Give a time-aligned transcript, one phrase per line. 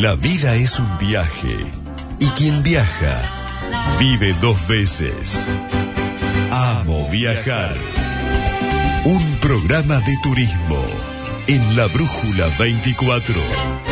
[0.00, 1.56] La vida es un viaje
[2.18, 3.20] y quien viaja
[3.98, 5.46] vive dos veces.
[6.50, 7.74] Amo viajar.
[9.04, 10.82] Un programa de turismo
[11.48, 13.85] en la Brújula 24.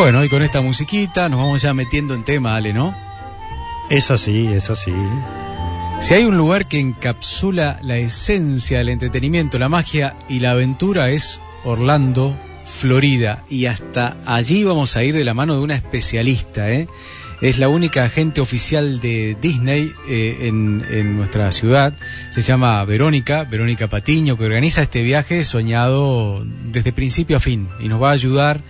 [0.00, 2.96] Bueno, y con esta musiquita nos vamos ya metiendo en tema, Ale, ¿no?
[3.90, 4.94] Es así, es así.
[6.00, 11.10] Si hay un lugar que encapsula la esencia del entretenimiento, la magia y la aventura
[11.10, 13.44] es Orlando, Florida.
[13.50, 16.88] Y hasta allí vamos a ir de la mano de una especialista, ¿eh?
[17.42, 21.92] Es la única agente oficial de Disney eh, en, en, nuestra ciudad.
[22.30, 27.88] Se llama Verónica, Verónica Patiño, que organiza este viaje soñado desde principio a fin y
[27.88, 28.62] nos va a ayudar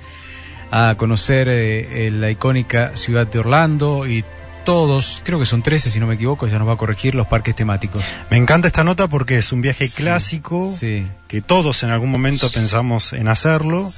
[0.70, 4.24] a conocer eh, la icónica ciudad de Orlando y
[4.64, 7.26] todos, creo que son 13 si no me equivoco, ya nos va a corregir los
[7.26, 8.04] parques temáticos.
[8.30, 11.06] Me encanta esta nota porque es un viaje clásico sí.
[11.28, 13.90] que todos en algún momento pensamos en hacerlo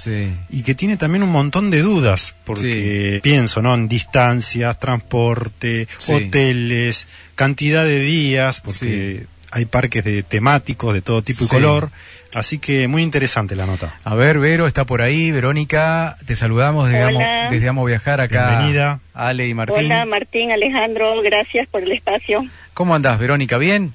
[0.51, 3.75] y que tiene también un montón de dudas porque pienso, ¿no?
[3.75, 11.45] En distancias, transporte, hoteles, cantidad de días porque hay parques de temáticos de todo tipo
[11.45, 11.91] y color,
[12.35, 13.95] así que muy interesante la nota.
[14.05, 17.49] A ver, Vero está por ahí, Verónica, te saludamos desde, Amo, Hola.
[17.51, 18.49] desde Amo Viajar acá.
[18.51, 19.01] Bienvenida.
[19.15, 19.77] Ale y Martín.
[19.87, 22.45] Hola Martín, Alejandro, gracias por el espacio.
[22.75, 23.59] ¿Cómo andás, Verónica?
[23.59, 23.93] ¿Bien?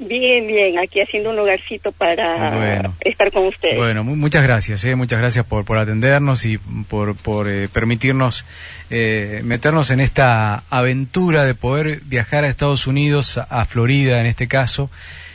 [0.00, 2.94] Bien, bien, aquí haciendo un lugarcito para Bueno.
[3.00, 3.76] estar con ustedes.
[3.78, 8.44] Bueno, mu- muchas gracias, eh, muchas gracias por, por atendernos y por, por eh, permitirnos
[8.90, 14.48] eh, meternos en esta aventura de poder viajar a Estados Unidos, a Florida en este
[14.48, 14.90] caso,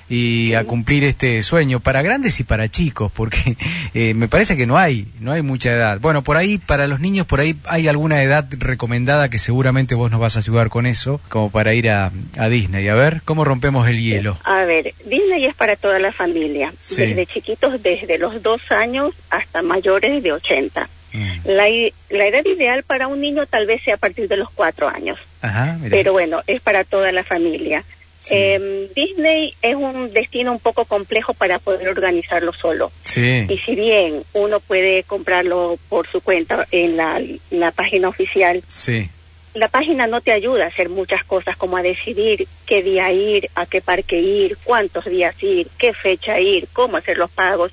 [0.09, 3.55] y a cumplir este sueño para grandes y para chicos, porque
[3.93, 5.99] eh, me parece que no hay, no hay mucha edad.
[5.99, 10.09] Bueno, por ahí, para los niños, por ahí hay alguna edad recomendada que seguramente vos
[10.11, 12.87] nos vas a ayudar con eso, como para ir a, a Disney.
[12.87, 14.37] A ver, ¿cómo rompemos el hielo?
[14.43, 17.01] A ver, Disney es para toda la familia, Sí.
[17.05, 20.89] desde chiquitos, desde los dos años hasta mayores de 80.
[21.11, 21.31] Mm.
[21.45, 21.63] La,
[22.11, 25.17] la edad ideal para un niño tal vez sea a partir de los cuatro años,
[25.41, 27.83] Ajá, pero bueno, es para toda la familia.
[28.19, 28.35] Sí.
[28.35, 32.91] Em, Disney es un destino un poco complejo para poder organizarlo solo.
[33.03, 33.45] Sí.
[33.49, 39.09] Y si bien uno puede comprarlo por su cuenta en la, la página oficial, Sí.
[39.53, 43.49] la página no te ayuda a hacer muchas cosas como a decidir qué día ir,
[43.55, 47.71] a qué parque ir, cuántos días ir, qué fecha ir, cómo hacer los pagos.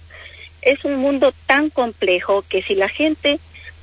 [0.63, 3.39] Es un mundo tan complejo que si la gente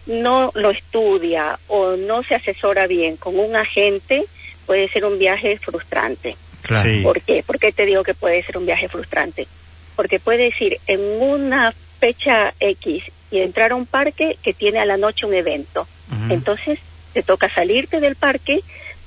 [0.06, 4.24] no lo estudia o no se asesora bien con un agente,
[4.66, 6.36] puede ser un viaje frustrante.
[6.64, 6.90] Claro.
[6.90, 7.02] Sí.
[7.02, 7.44] ¿Por qué?
[7.44, 9.48] ¿Por qué te digo que puede ser un viaje frustrante?
[9.96, 14.86] Porque puedes ir en una fecha X y entrar a un parque que tiene a
[14.86, 15.88] la noche un evento.
[16.30, 16.80] Entonces
[17.14, 18.62] te toca salirte del parque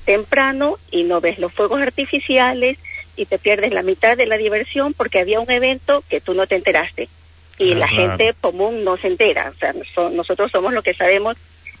[0.05, 2.77] temprano y no ves los fuegos artificiales
[3.15, 6.47] y te pierdes la mitad de la diversión porque había un evento que tú no
[6.47, 7.09] te enteraste.
[7.57, 8.09] Y la claro.
[8.17, 9.51] gente común no se entera.
[9.55, 11.37] O sea, so- nosotros somos los que sabemos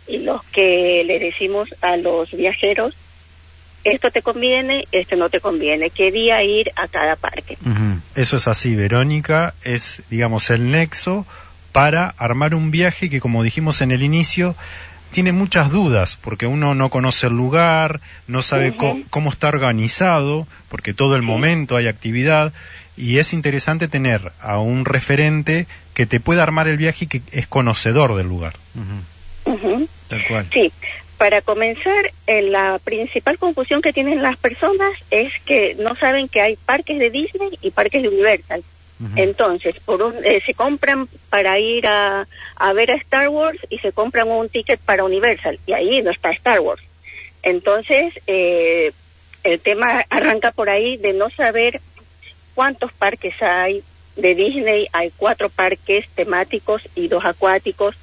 [0.07, 2.95] y los que le decimos a los viajeros,
[3.91, 7.57] esto te conviene, esto no te conviene, qué día ir a cada parque.
[8.15, 11.25] Eso es así, Verónica, es, digamos, el nexo
[11.71, 14.55] para armar un viaje que, como dijimos en el inicio,
[15.11, 18.75] tiene muchas dudas, porque uno no conoce el lugar, no sabe
[19.09, 22.53] cómo está organizado, porque todo el momento hay actividad,
[22.97, 27.21] y es interesante tener a un referente que te pueda armar el viaje y que
[27.31, 28.55] es conocedor del lugar.
[30.07, 30.47] Tal cual.
[30.51, 30.71] Sí,
[31.17, 36.41] para comenzar, eh, la principal confusión que tienen las personas es que no saben que
[36.41, 38.63] hay parques de Disney y parques de Universal.
[39.15, 43.77] Entonces, por un, eh, se compran para ir a, a ver a Star Wars y
[43.77, 46.81] se compran un ticket para Universal y ahí no está Star Wars.
[47.43, 48.91] Entonces, eh,
[49.43, 51.79] el tema arranca por ahí de no saber
[52.55, 53.83] cuántos parques hay.
[54.15, 57.95] De Disney hay cuatro parques temáticos y dos acuáticos.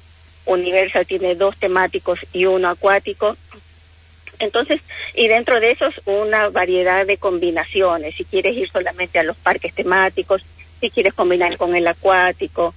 [0.45, 3.35] Universal tiene dos temáticos y uno acuático.
[4.39, 4.81] Entonces,
[5.13, 8.15] y dentro de esos una variedad de combinaciones.
[8.15, 10.43] Si quieres ir solamente a los parques temáticos,
[10.81, 12.73] si quieres combinar con el acuático,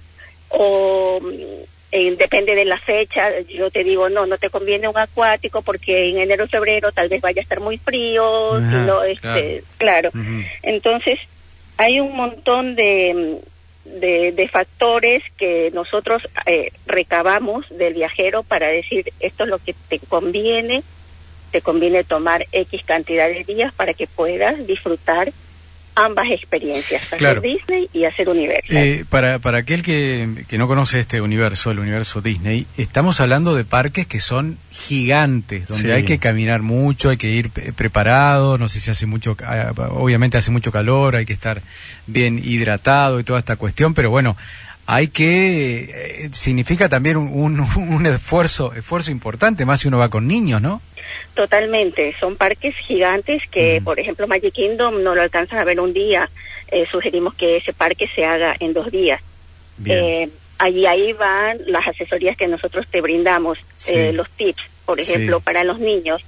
[0.49, 4.97] o mm, eh, depende de la fecha, yo te digo, no, no te conviene un
[4.97, 9.03] acuático porque en enero febrero tal vez vaya a estar muy frío, Ajá, si no,
[9.03, 10.11] este, claro.
[10.61, 11.19] Entonces,
[11.77, 13.39] hay un montón de,
[13.99, 19.75] de, de factores que nosotros eh, recabamos del viajero para decir esto es lo que
[19.87, 20.83] te conviene,
[21.51, 25.31] te conviene tomar X cantidad de días para que puedas disfrutar
[25.99, 27.41] ambas experiencias, hacer Claro.
[27.41, 28.75] Disney y hacer Universal.
[28.77, 33.53] Eh, para, para aquel que, que no conoce este universo, el universo Disney, estamos hablando
[33.55, 35.91] de parques que son gigantes, donde Sí.
[35.91, 40.37] hay que caminar mucho, hay que ir preparado, no sé si hace mucho, ah, obviamente
[40.37, 41.61] hace mucho calor, hay que estar
[42.07, 44.35] bien hidratado y toda esta cuestión, pero bueno,
[44.91, 47.59] hay que, eh, significa también un, un,
[47.93, 50.81] un esfuerzo, esfuerzo importante, más si uno va con niños, ¿no?
[51.35, 55.93] Totalmente, son parques gigantes que, por ejemplo, Magic Kingdom no lo alcanzas a ver un
[55.93, 56.29] día.
[56.71, 59.21] Eh, sugerimos que ese parque se haga en dos días.
[59.85, 60.27] Eh,
[60.57, 63.93] allí ahí van las asesorías que nosotros te brindamos, Sí.
[63.95, 65.11] eh, los tips, por Sí.
[65.13, 66.21] ejemplo, para los niños,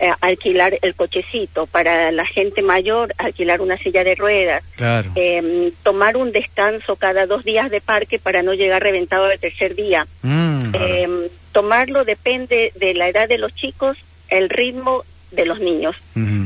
[0.00, 5.10] eh, alquilar el cochecito, para la gente mayor, alquilar una silla de ruedas, Claro.
[5.14, 9.74] eh, tomar un descanso cada dos días de parque para no llegar reventado al tercer
[9.74, 10.06] día.
[10.22, 13.96] Mm, Eh, tomarlo depende de la edad de los chicos,
[14.28, 15.94] el ritmo de los niños.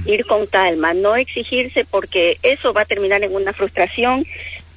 [0.05, 4.25] Ir con calma, no exigirse porque eso va a terminar en una frustración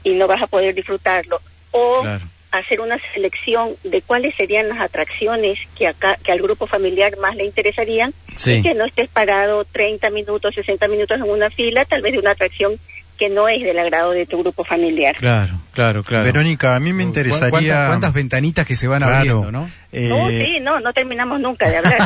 [0.03, 1.41] y no vas a poder disfrutarlo.
[1.71, 2.25] O Claro.
[2.51, 7.36] Hacer una selección de cuáles serían las atracciones que acá que al grupo familiar más
[7.36, 8.53] le interesarían Sí.
[8.56, 12.19] y que no estés parado 30 minutos, 60 minutos en una fila, tal vez de
[12.19, 12.74] una atracción
[13.18, 15.15] que no es del agrado de tu grupo familiar.
[15.15, 16.24] Claro, claro, claro.
[16.25, 17.50] Verónica, a mí me ¿Cu- interesaría...
[17.51, 19.15] ¿Cuántas, cuántas ventanitas que se van Claro.
[19.15, 19.69] abriendo, no?
[19.92, 22.00] eh, No, sí, no, no terminamos nunca de hablar.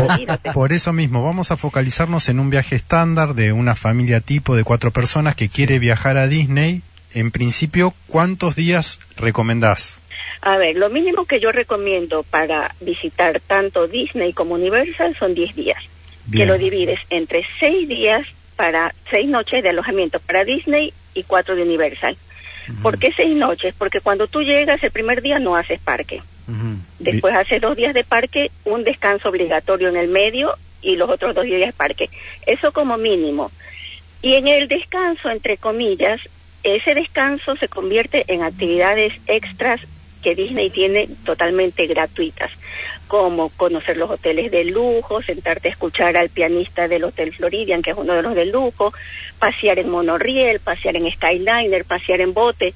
[0.53, 4.65] Por eso mismo, vamos a focalizarnos en un viaje estándar de una familia tipo de
[4.65, 6.81] cuatro personas que quiere viajar a Disney.
[7.13, 9.99] En principio, ¿cuántos días recomendás?
[10.41, 15.55] A ver, lo mínimo que yo recomiendo para visitar tanto Disney como Universal son 10
[15.55, 15.83] días.
[16.31, 21.55] Que lo divides entre 6 días para 6 noches de alojamiento para Disney y 4
[21.55, 22.17] de Universal.
[22.81, 23.75] ¿Por qué 6 noches?
[23.77, 26.21] Porque cuando tú llegas el primer día no haces parque.
[26.99, 31.35] Después haces dos días de parque, un descanso obligatorio en el medio y los otros
[31.35, 32.09] dos días de parque.
[32.45, 33.51] Eso como mínimo.
[34.21, 36.21] Y en el descanso, entre comillas,
[36.63, 39.81] ese descanso se convierte en actividades extras
[40.25, 42.49] que Disney tiene totalmente gratuitas,
[43.07, 47.91] como conocer los hoteles de lujo, sentarte a escuchar al pianista del Hotel Floridian, que
[47.91, 48.91] es uno de los de lujo,
[49.37, 52.73] pasear en monorriel, pasear en Skyliner, pasear en bote.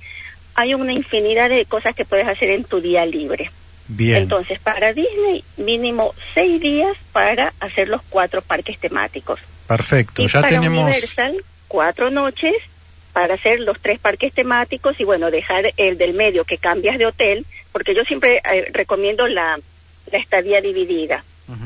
[0.53, 3.49] Hay una infinidad de cosas que puedes hacer en tu día libre.
[3.87, 4.17] Bien.
[4.17, 9.39] Entonces, para Disney, mínimo seis días para hacer los cuatro parques temáticos.
[9.65, 10.21] Perfecto.
[10.21, 10.83] Y Ya para tenemos...
[10.83, 12.53] Universal, cuatro noches
[13.13, 17.05] para hacer los tres parques temáticos y bueno, dejar el del medio que cambias de
[17.05, 19.59] hotel, porque yo siempre eh, recomiendo la,
[20.11, 21.23] la estadía dividida.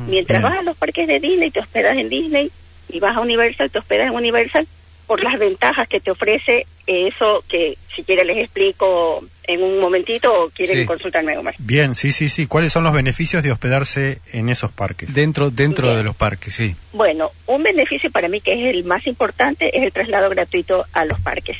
[0.08, 0.50] Mientras Bien.
[0.50, 2.50] vas a los parques de Disney, te hospedas en Disney
[2.88, 4.66] y vas a Universal, te hospedas en Universal
[5.08, 10.34] por las ventajas que te ofrece eso que si quiere les explico en un momentito
[10.34, 10.86] o quieren Sí.
[10.86, 11.56] consultarme algo más.
[11.60, 12.48] Bien, sí, sí, sí.
[12.48, 15.14] ¿Cuáles son los beneficios de hospedarse en esos parques?
[15.14, 15.98] Dentro, dentro Bien.
[15.98, 16.76] de los parques, sí.
[16.94, 21.06] Bueno, un beneficio para mí que es el más importante es el traslado gratuito a
[21.06, 21.58] los parques.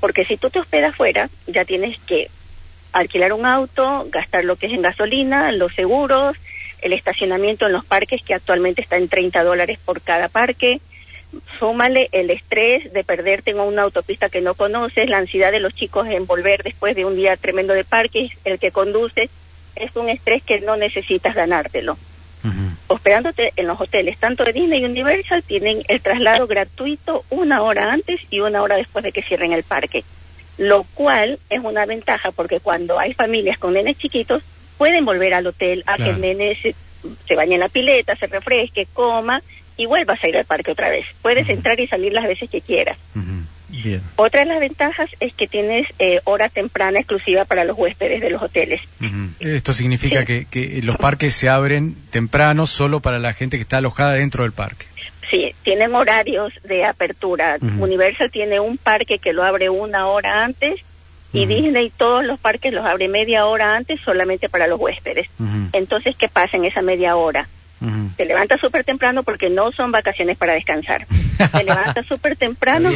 [0.00, 2.30] Porque si tú te hospedas fuera, ya tienes que
[2.92, 6.36] alquilar un auto, gastar lo que es en gasolina, los seguros,
[6.82, 10.80] el estacionamiento en los parques que actualmente está en 30 dólares por cada parque.
[11.58, 15.74] Súmale el estrés de perderte en una autopista que no conoces, la ansiedad de los
[15.74, 19.30] chicos en volver después de un día tremendo de parques, el que conduce,
[19.76, 21.96] es un estrés que no necesitas ganártelo
[22.42, 22.94] Ujú.
[22.94, 27.92] hospedándote en los hoteles, tanto de Disney y Universal, tienen el traslado gratuito una hora
[27.92, 30.04] antes y una hora después de que cierren el parque.
[30.56, 34.42] Lo cual es una ventaja porque cuando hay familias con nenes chiquitos,
[34.78, 36.74] pueden volver al hotel a que el nene se,
[37.26, 39.42] se bañe en la pileta, se refresque, coma
[39.80, 41.06] y vuelvas a ir al parque otra vez.
[41.22, 42.98] Puedes entrar y salir las veces que quieras.
[43.68, 44.02] Bien.
[44.16, 48.28] Otra de las ventajas es que tienes eh, hora temprana exclusiva para los huéspedes de
[48.28, 48.82] los hoteles.
[49.38, 53.78] Esto significa que, que los parques se abren temprano solo para la gente que está
[53.78, 54.84] alojada dentro del parque.
[55.30, 57.56] Sí, tienen horarios de apertura.
[57.78, 60.80] Universal tiene un parque que lo abre una hora antes
[61.32, 61.46] y.
[61.46, 65.30] Disney todos los parques los abre media hora antes solamente para los huéspedes.
[65.72, 67.48] Entonces, ¿qué pasa en esa media hora?
[67.80, 68.10] Ujú.
[68.16, 71.06] Te levantas súper temprano porque no son vacaciones para descansar.
[71.52, 72.90] Te levantas súper temprano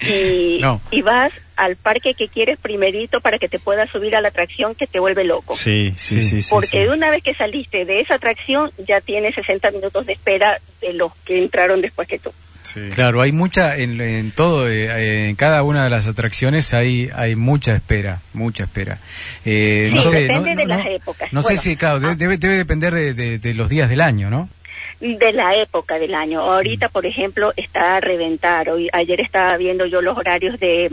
[0.00, 0.80] y, No.
[0.92, 4.76] y vas al parque que quieres primerito para que te puedas subir a la atracción
[4.76, 5.56] que te vuelve loco.
[5.56, 6.28] Sí, sí, Sí.
[6.28, 6.42] sí.
[6.42, 6.88] sí, Porque sí.
[6.88, 11.12] una vez que saliste de esa atracción ya tienes 60 minutos de espera de los
[11.24, 12.32] que entraron después que tú.
[12.62, 12.90] Sí.
[12.94, 17.34] Claro, hay mucha, en, en todo, eh, en cada una de las atracciones hay, hay
[17.34, 18.98] mucha espera, mucha espera.
[19.44, 21.32] Eh, Sí, no sé, depende no, de no- las épocas.
[21.32, 22.14] No sé si, claro, ah.
[22.14, 24.48] debe, debe depender de, de- de los días del año, ¿no?
[25.00, 26.40] de la época del año.
[26.40, 28.68] Ahorita, por ejemplo, está a reventar.
[28.68, 30.90] Hoy, ayer estaba viendo yo los horarios de,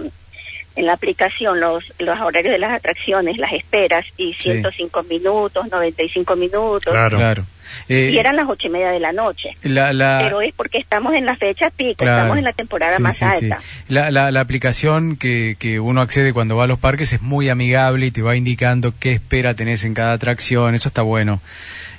[0.75, 4.51] en la aplicación los, los horarios de las atracciones, las esperas, y Sí.
[4.51, 7.17] 105 minutos, 95 minutos, Claro.
[7.17, 7.45] Claro.
[7.89, 9.49] Eh, y eran las ocho y media de la noche.
[9.63, 12.17] la, la- Pero es porque estamos en la fecha pico, Claro.
[12.19, 13.45] estamos en la temporada Sí, más sí, sí.
[13.45, 13.59] alta.
[13.89, 17.49] La, la, la aplicación que, que uno accede cuando va a los parques es muy
[17.49, 20.73] amigable y te va indicando qué espera tenés en cada atracción.
[20.75, 21.41] Eso está bueno.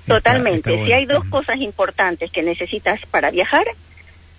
[0.07, 0.59] Totalmente.
[0.59, 0.95] está Si bueno.
[0.95, 3.65] hay dos cosas importantes que necesitas para viajar,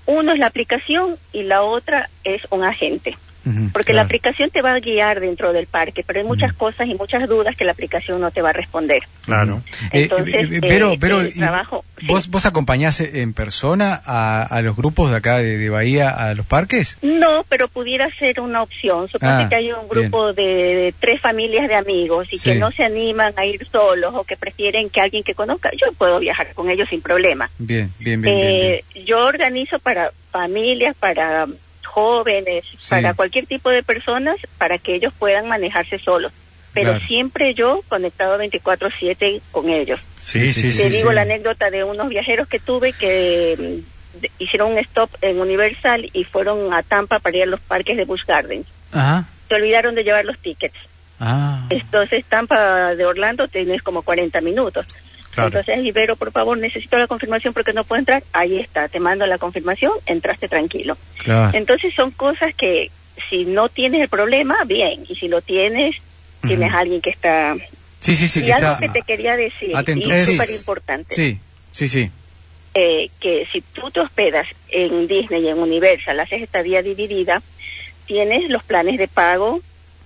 [0.05, 3.17] uno es la aplicación y la otra es un agente.
[3.73, 6.95] Porque la aplicación te va a guiar dentro del parque, pero hay muchas cosas y
[6.95, 9.03] muchas dudas que la aplicación no te va a responder.
[9.25, 9.61] Claro.
[9.91, 12.29] Eh, Entonces, eh, pero, eh, pero el y trabajo- ¿vos, sí.
[12.31, 16.45] ¿vos acompañás en persona a, a los grupos de acá de, de Bahía a los
[16.45, 16.97] parques?
[17.01, 19.07] No, pero pudiera ser una opción.
[19.09, 22.51] Supongo Ah, que hay un grupo de, de tres familias de amigos y Sí.
[22.51, 25.71] que no se animan a ir solos o que prefieren que alguien que conozca.
[25.75, 27.49] Yo puedo viajar con ellos sin problema.
[27.57, 28.35] Bien, bien, bien.
[28.35, 31.47] bien, Yo organizo para familias, para
[31.97, 32.89] jóvenes, Sí.
[32.91, 36.31] para cualquier tipo de personas, para que ellos puedan manejarse solos.
[36.71, 37.07] Pero Claro.
[37.07, 39.99] siempre yo conectado 24/7 con ellos.
[40.19, 40.77] Sí, sí, sí.
[40.77, 41.15] Te sí, digo sí.
[41.15, 46.07] la anécdota de unos viajeros que tuve que mm, de- hicieron un stop en Universal
[46.13, 48.67] y fueron a Tampa para ir a los parques de Busch Gardens.
[48.91, 49.25] Ajá.
[49.49, 50.77] Se olvidaron de llevar los tickets.
[51.19, 51.65] Ah.
[51.71, 54.85] Entonces Tampa de Orlando tienes como 40 minutos.
[55.33, 55.47] Claro.
[55.49, 58.23] Entonces, Ibero, por favor, necesito la confirmación porque no puedo entrar.
[58.33, 60.97] Ahí está, te mando la confirmación, entraste tranquilo.
[61.23, 61.55] Claro.
[61.57, 62.89] Entonces son cosas que
[63.29, 65.03] si no tienes el problema, bien.
[65.07, 65.95] Y si lo tienes,
[66.41, 67.55] tienes a alguien que está...
[67.99, 68.39] Sí, sí, sí.
[68.39, 68.79] y que algo está...
[68.79, 70.07] que te quería decir, atento.
[70.07, 71.39] y es súper importante, Sí,
[71.71, 72.11] sí, sí.
[72.73, 77.41] eh, que si tú te hospedas en Disney y en Universal, haces estadía dividida,
[78.05, 79.61] tienes los planes de pago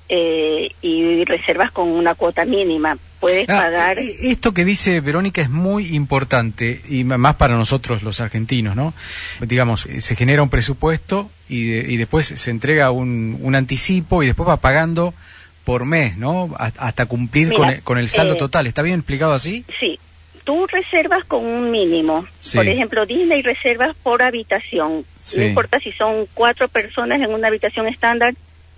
[0.10, 2.98] eh, y reservas con una cuota mínima.
[3.22, 3.98] Puedes Ah, pagar...
[4.00, 8.94] eh, Esto que dice Verónica es muy importante y más para nosotros los argentinos, ¿no?
[9.40, 14.22] Digamos, eh, se genera un presupuesto y, de- y después se entrega un, un anticipo
[14.24, 15.14] y después va pagando
[15.64, 16.54] por mes, ¿no?
[16.58, 18.68] Ha- Hasta cumplir Mira, con, el, con el saldo eh, total.
[18.68, 19.64] ¿Está bien explicado así?
[19.80, 20.00] Sí,
[20.44, 22.26] tú reservas con un mínimo.
[22.40, 22.58] Sí.
[22.58, 25.06] Por ejemplo, Disney reservas por habitación.
[25.20, 25.42] Sí.
[25.42, 28.34] No importa si son cuatro personas en una habitación estándar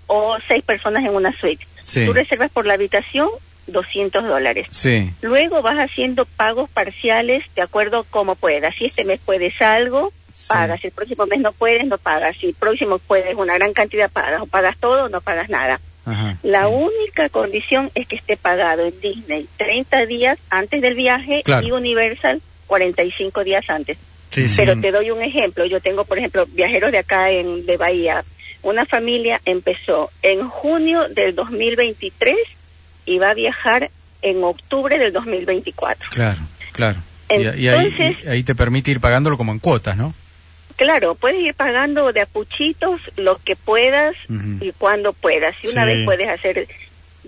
[0.06, 1.66] o seis personas en una suite.
[1.80, 2.04] Sí.
[2.04, 3.28] Tú reservas por la habitación
[3.66, 4.66] 200 dólares.
[4.70, 5.10] Sí.
[5.22, 8.74] Luego vas haciendo pagos parciales de acuerdo a cómo puedas.
[8.76, 10.46] Si este mes puedes algo, Sí.
[10.48, 10.80] pagas.
[10.80, 12.36] Si el próximo mes no puedes, no pagas.
[12.38, 14.42] Si el próximo puedes una gran cantidad, pagas.
[14.42, 15.80] O pagas todo o no pagas nada.
[16.06, 16.36] Ajá.
[16.42, 21.66] La única condición es que esté pagado en Disney 30 días antes del viaje Claro.
[21.66, 23.96] y Universal 45 días antes.
[24.30, 24.56] Sí, sí.
[24.56, 25.64] Pero te doy un ejemplo.
[25.66, 28.24] Yo tengo, por ejemplo, viajeros de acá en, de Bahía.
[28.62, 32.36] Una familia empezó en junio del 2023
[33.06, 33.90] y va a viajar
[34.22, 36.10] en octubre del 2024.
[36.10, 36.40] Claro,
[36.72, 36.98] claro.
[37.30, 40.14] Y, y ahí, Entonces- y ahí te permite ir pagándolo como en cuotas, ¿no?
[40.76, 44.14] Claro, puedes ir pagando de a puchitos lo que puedas
[44.60, 45.54] y cuando puedas.
[45.60, 45.92] Si una Sí.
[45.94, 46.66] vez puedes hacer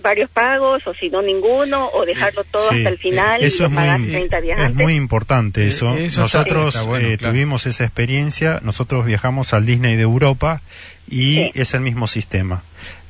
[0.03, 3.63] varios pagos o si no ninguno o dejarlo todo Sí, hasta el final y Eso
[3.65, 4.83] lo es pagas muy, 30 días es antes.
[4.83, 5.97] muy importante Eh, eso.
[5.97, 7.33] está- Nosotros está bueno, eh, claro.
[7.33, 10.61] tuvimos esa experiencia, nosotros viajamos al Disney de Europa
[11.09, 11.53] y Sí.
[11.55, 12.63] es el mismo sistema.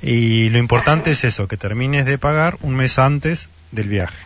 [0.03, 4.17] Y lo importante es eso, que termines de pagar un mes antes del viaje.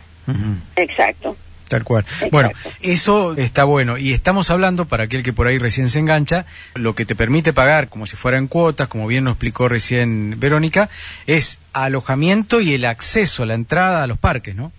[0.75, 1.35] Exacto.
[1.69, 2.03] Tal cual.
[2.03, 2.27] Exacto.
[2.31, 2.49] Bueno,
[2.81, 3.97] eso está bueno.
[3.97, 7.53] Y estamos hablando, para aquel que por ahí recién se engancha, lo que te permite
[7.53, 10.89] pagar como si fuera en cuotas, como bien nos explicó recién Verónica,
[11.27, 14.73] es alojamiento y el acceso, la entrada a los parques, ¿no?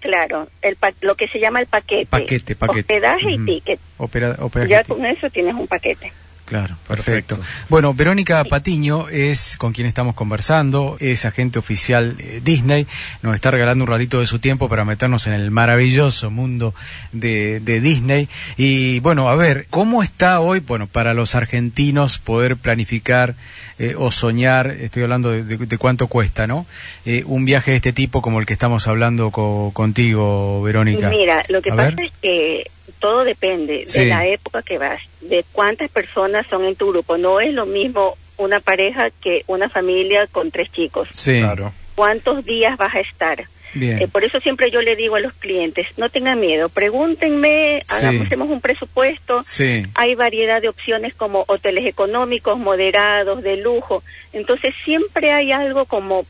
[0.00, 2.06] Claro, el pa- lo que se llama el paquete.
[2.06, 2.94] Paquete, paquete.
[2.94, 3.80] Hospedaje y ticket.
[3.96, 4.36] Opera,
[4.68, 6.12] Ya con eso tienes un paquete.
[6.48, 7.36] Claro, perfecto.
[7.36, 7.66] Perfecto.
[7.68, 12.86] Bueno, Verónica Patiño es con quien estamos conversando, es agente oficial eh, Disney,
[13.20, 16.74] nos está regalando un ratito de su tiempo para meternos en el maravilloso mundo
[17.12, 18.28] de, de Disney.
[18.56, 23.34] Y bueno, a ver, ¿cómo está hoy, bueno, para los argentinos poder planificar
[23.78, 26.64] eh, o soñar, estoy hablando de, de- de cuánto cuesta, ¿no?
[27.04, 31.10] Eh, un viaje de este tipo como el que estamos hablando co- contigo, Verónica.
[31.10, 32.06] Mira, lo que A pasa ver.
[32.06, 34.00] es que todo depende Sí.
[34.00, 37.16] de la época que vas, de cuántas personas son en tu grupo.
[37.18, 41.08] No es lo mismo una pareja que una familia con tres chicos.
[41.12, 41.72] Sí, Claro.
[41.94, 43.44] ¿Cuántos días vas a estar?
[43.74, 44.00] bien.
[44.00, 48.06] Eh, por eso siempre yo le digo a los clientes, no tengan miedo, pregúntenme, Sí.
[48.06, 49.42] hagamos un presupuesto.
[49.44, 54.02] sí, Hay variedad de opciones como hoteles económicos, moderados, de lujo.
[54.32, 56.24] Entonces siempre hay algo como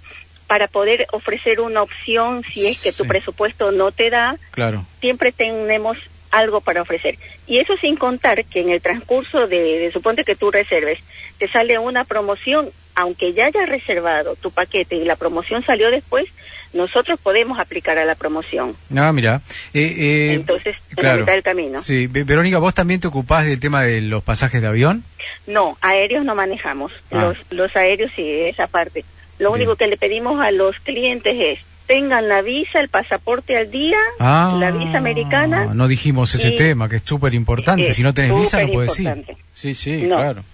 [0.47, 4.85] para poder ofrecer una opción si es que tu presupuesto no te da, claro.
[5.01, 5.99] siempre tenemos
[6.31, 7.17] algo para ofrecer.
[7.47, 10.99] Y eso sin contar que en el transcurso de, de suponte que tú reserves,
[11.39, 16.27] te sale una promoción, aunque ya hayas reservado tu paquete y la promoción salió después,
[16.75, 18.77] nosotros podemos aplicar a la promoción.
[18.95, 19.41] Ah, mira.
[19.73, 21.21] Eh, eh, Entonces, en la claro.
[21.21, 21.81] mitad del camino.
[21.83, 25.03] Sí, Ve- Verónica, ¿vos también te ocupás del tema de los pasajes de avión?
[25.47, 26.93] No, aéreos no manejamos.
[27.11, 27.23] Ah.
[27.23, 29.05] Los, los aéreos sí, esa parte.
[29.39, 29.63] Lo Bien.
[29.63, 33.97] único que le pedimos a los clientes es tengan la visa, el pasaporte al día,
[34.21, 35.75] Ah, la visa americana.
[35.75, 37.93] No dijimos ese y- tema, que es súper importante.
[37.95, 39.25] Si no tenés visa, no puedes ir.
[39.59, 40.17] Sí, sí, No.
[40.19, 40.45] claro.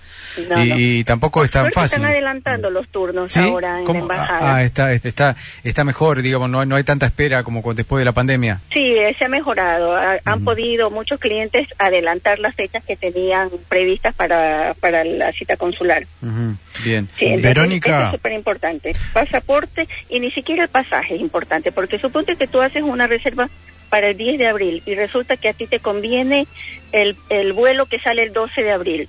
[0.49, 0.77] No, y, no.
[0.79, 1.97] y tampoco Por es tan fácil.
[1.99, 3.39] Están adelantando los turnos ¿Sí?
[3.39, 3.99] ahora en ¿Cómo?
[3.99, 4.55] la embajada.
[4.57, 8.05] Ah, está, está, está mejor, digamos, no, hay- no hay tanta espera como después de
[8.07, 8.61] la pandemia.
[8.73, 9.95] Sí, se ha mejorado.
[9.95, 15.57] Ha- Han podido muchos clientes adelantar las fechas que tenían previstas para, para la cita
[15.57, 16.05] consular.
[16.23, 17.07] Ujú, Bien.
[17.17, 17.97] Sí, entonces, Verónica.
[17.99, 18.93] eso es súper importante.
[19.13, 23.49] Pasaporte y ni siquiera el pasaje es importante, porque suponte que tú haces una reserva
[23.95, 26.49] para el 10 de abril y resulta que a ti te conviene
[26.91, 29.09] el, el vuelo que sale el 12 de abril.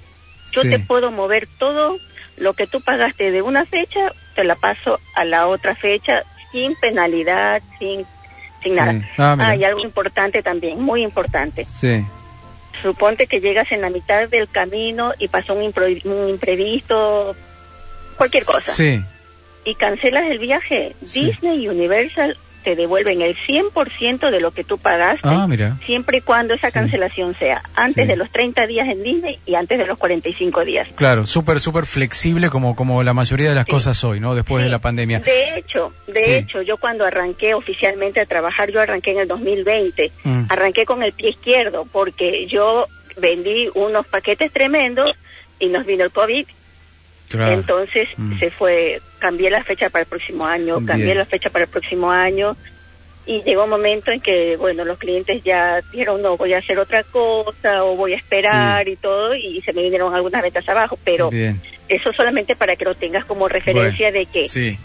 [0.52, 0.70] Yo Sí.
[0.70, 1.98] te puedo mover todo
[2.38, 6.76] lo que tú pagaste de una fecha, te la paso a la otra fecha sin
[6.76, 8.06] penalidad, sin,
[8.62, 8.80] sin Sí.
[8.80, 8.94] nada.
[9.18, 9.36] Ah.
[9.40, 11.66] Ah, y algo importante también, muy importante.
[11.66, 12.06] Sí.
[12.84, 15.74] Suponte que llegas en la mitad del camino y pasó un,
[16.04, 17.36] un imprevisto,
[18.18, 19.02] cualquier cosa Sí.
[19.64, 21.26] y cancelas el viaje, Sí.
[21.32, 25.78] Disney Universal te devuelven el 100% de lo que tú pagaste, Ah, mira.
[25.86, 28.08] siempre y cuando esa cancelación sea antes Sí.
[28.10, 30.88] de los 30 días en Disney y antes de los 45 días.
[30.96, 33.72] Claro, súper, súper flexible como, como la mayoría de las Sí.
[33.72, 34.34] cosas hoy, ¿no?
[34.36, 35.20] Después de la pandemia.
[35.20, 40.12] De hecho, de hecho, yo cuando arranqué oficialmente a trabajar, yo arranqué en el 2020,
[40.24, 40.46] Mm.
[40.50, 45.12] arranqué con el pie izquierdo porque yo vendí unos paquetes tremendos
[45.60, 46.48] y nos vino el COVID
[47.30, 47.54] Claro.
[47.54, 48.38] Entonces Mm.
[48.40, 51.18] se fue, cambié la fecha para el próximo año, cambié Bien.
[51.18, 52.56] la fecha para el próximo año
[53.26, 56.78] y llegó un momento en que, bueno, los clientes ya dijeron, no, voy a hacer
[56.78, 61.00] otra cosa o voy a esperar y todo y se me vinieron algunas ventas abajo,
[61.04, 61.60] pero Bien.
[61.90, 64.78] eso solamente para que lo tengas como referencia de que Sí.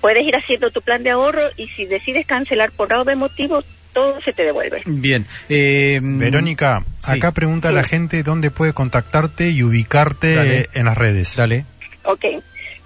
[0.00, 4.18] puedes ir haciendo tu plan de ahorro y si decides cancelar por algún motivo, todo
[4.22, 4.80] se te devuelve.
[4.86, 5.26] Bien.
[5.50, 7.12] Eh, Verónica, sí.
[7.18, 10.68] acá pregunta a la gente dónde puede contactarte y ubicarte Dale.
[10.72, 11.36] en las redes.
[11.36, 11.66] Dale.
[12.04, 12.24] Ok.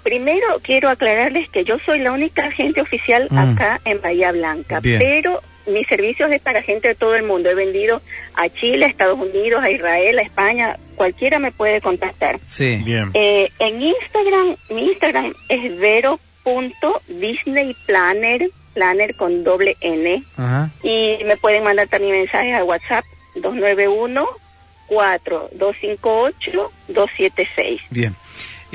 [0.02, 3.38] Primero quiero aclararles que yo soy la única agente oficial Mm.
[3.38, 4.98] acá en Bahía Blanca, Bien.
[5.00, 7.50] pero mis servicios es para gente de todo el mundo.
[7.50, 8.00] He vendido
[8.34, 10.78] a Chile, a Estados Unidos, a Israel, a España.
[10.94, 12.38] Cualquiera me puede contactar.
[12.46, 12.80] Sí.
[12.84, 13.10] Bien.
[13.14, 20.22] Eh, en Instagram, mi Instagram es vero.disneyplanner, planner con doble N.
[20.36, 20.70] Ajá.
[20.84, 24.24] Y me pueden mandar también mensajes a WhatsApp 291
[24.88, 27.80] 4258 276.
[27.90, 28.14] Bien.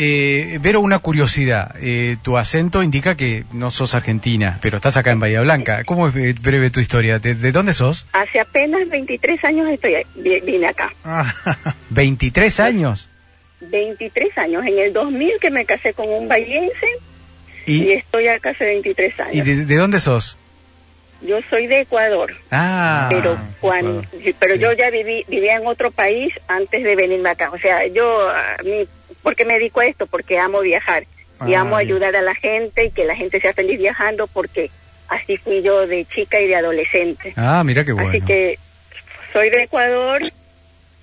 [0.04, 1.76] Eh, Vero, una curiosidad.
[1.80, 5.84] Eh, tu acento indica que no sos argentina, pero estás acá en Bahía Blanca.
[5.84, 7.20] ¿Cómo es eh, breve tu historia?
[7.20, 8.08] ¿De, de dónde sos?
[8.14, 10.92] Hace apenas 23 años estoy vi- vine acá.
[11.06, 11.32] Ah,
[11.94, 13.10] ¿23 años?
[13.62, 14.66] 23 años.
[14.66, 16.88] En el 2000 que me casé con un bahiense
[17.68, 19.36] y, ¿Y, estoy acá hace 23 años.
[19.36, 20.40] y de, de dónde sos?
[21.22, 24.36] Yo soy de Ecuador, Ah, pero cuando, Ecuador.
[24.40, 24.60] pero Sí.
[24.62, 27.52] yo ya viví, vivía en otro país antes de venirme acá.
[27.52, 28.58] O sea, yo, a
[29.22, 30.08] mí, ¿por qué me dedico a esto?
[30.08, 31.06] Porque amo viajar
[31.48, 34.70] y Ah, amo ayudar a la gente y que la gente sea feliz viajando porque
[35.10, 37.34] así fui yo de chica y de adolescente.
[37.36, 38.10] Ah, mira qué bueno.
[38.10, 38.60] Así que
[39.34, 40.22] soy de Ecuador,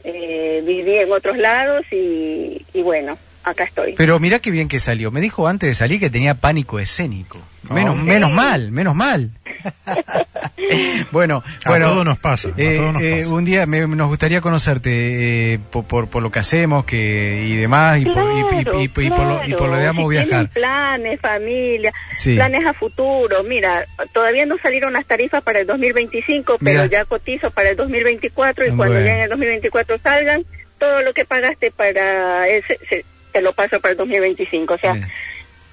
[0.04, 3.94] eh, viví en otros lados y, y bueno, acá estoy.
[3.94, 5.10] Pero mira qué bien que salió.
[5.10, 7.38] Me dijo antes de salir que tenía pánico escénico.
[7.70, 9.30] Menos, menos mal, menos mal.
[11.12, 11.90] bueno, A bueno.
[11.90, 13.34] todos nos pasa, a eh, todos nos eh, pasa.
[13.34, 17.56] un día me- nos gustaría conocerte eh, por, por, por lo que hacemos que y
[17.56, 20.48] demás y por, y, y- y- y por lo, y por lo de Si viajar.
[20.50, 22.34] planes, familia, Sí.
[22.36, 23.42] planes a futuro.
[23.44, 26.86] Mira, todavía no salieron las tarifas para el 2025, pero Mira.
[26.86, 30.44] ya cotizo para el 2024 y cuando ya en el 2024 salgan,
[30.78, 34.74] todo lo que pagaste para ese, se- te lo paso para el 2025.
[34.74, 34.96] O sea.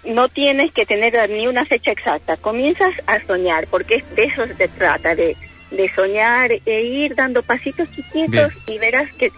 [0.08, 2.38] No tienes que tener ni una fecha exacta.
[2.38, 5.36] Comienzas a soñar, porque es- de eso se trata, de,
[5.72, 9.32] de soñar e ir dando pasitos chiquitos y verás que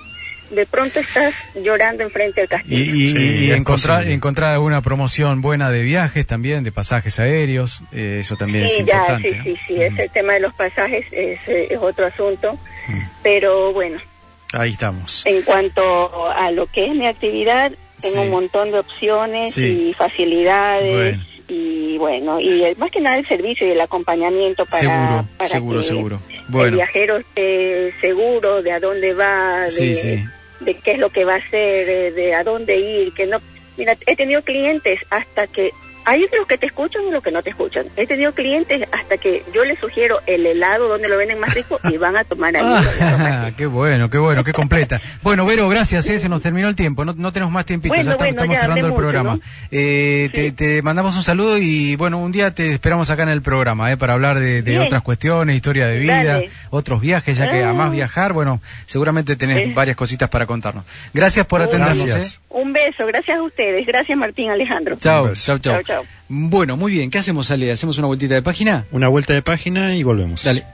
[0.51, 2.95] de pronto estás llorando enfrente del castillo.
[2.95, 7.81] y- Sí, y es encontrar, encontrar alguna promoción buena de viajes también, de pasajes aéreos,
[7.91, 9.29] eh, eso también Sí, es ya, importante.
[9.31, 9.43] sí, ¿no?
[9.43, 9.81] sí, sí, Mm.
[9.81, 12.99] ese tema de los pasajes es, eh, es otro asunto, Mm.
[13.23, 13.99] pero bueno,
[14.53, 15.25] Ahí estamos.
[15.25, 18.21] en cuanto a lo que es mi actividad, tengo Sí.
[18.21, 19.89] un montón de opciones Sí.
[19.89, 21.23] y facilidades Bueno.
[21.47, 25.49] y bueno, y el- más que nada el servicio y el acompañamiento para, Seguro, para
[25.49, 26.19] seguro, que seguro.
[26.65, 30.23] el viajero esté seguro de a dónde va, de, sí.
[30.59, 33.39] de qué es lo que va a hacer, de, de a dónde ir, que no...
[33.77, 35.71] Mira, he tenido clientes hasta que...
[36.09, 37.85] Hay otros que te escuchan y los que no te escuchan.
[37.97, 41.79] He tenido clientes hasta que yo les sugiero el helado donde lo venden más rico
[41.91, 42.63] y van a tomar ahí.
[43.01, 45.01] Ah, qué bueno, qué bueno, qué completa.
[45.21, 48.11] Bueno, Vero, gracias, eh, se nos terminó el tiempo, no, no tenemos más tiempito, Bueno,
[48.11, 49.33] ya bueno, estamos ya cerrando el mucho, programa.
[49.35, 49.41] ¿no?
[49.69, 50.51] Eh, te, Sí.
[50.53, 53.97] te mandamos un saludo y bueno, un día te esperamos acá en el programa, eh,
[53.97, 56.49] para hablar de, otras cuestiones, historia de vida, Dale.
[56.69, 57.65] otros viajes, ya que Ah.
[57.69, 59.73] además viajar, bueno, seguramente tenés Sí.
[59.73, 60.85] varias cositas para contarnos.
[61.13, 62.05] Gracias por atendernos.
[62.05, 62.35] Gracias.
[62.35, 62.39] eh.
[62.49, 63.85] Un beso, gracias a ustedes.
[63.85, 64.95] Gracias Martín Alejandro.
[64.97, 65.96] Chao, chao, chao.
[66.27, 67.09] Bueno, muy bien.
[67.09, 67.71] ¿Qué hacemos, Ale?
[67.71, 68.85] ¿Hacemos una vueltita de página?
[68.91, 70.43] Una vuelta de página y volvemos.
[70.43, 70.65] Dale.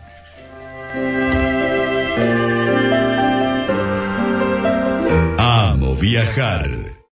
[5.38, 6.94] Amo viajar.